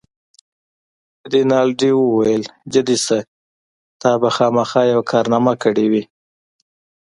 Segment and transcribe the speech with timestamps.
[1.31, 3.19] رینالډي وویل: جدي شه،
[4.01, 6.03] تا به خامخا یوه کارنامه کړې وي.